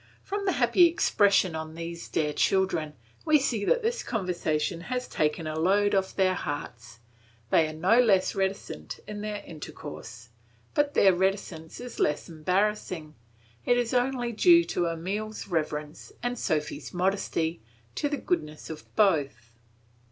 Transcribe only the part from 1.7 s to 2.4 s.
these dear